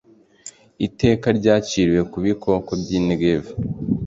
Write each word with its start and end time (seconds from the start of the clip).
Iteka 0.87 1.27
ryaciriwe 1.39 2.01
ku 2.11 2.17
bikoko 2.25 2.69
by’i 2.81 2.99
Negevu: 3.07 3.51